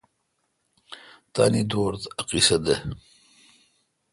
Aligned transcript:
تاننی 1.33 1.61
دور 1.71 1.93
تہ۔ 2.01 2.07
ا 2.19 2.21
قیصہ 2.29 2.57
دہ۔ 2.65 2.75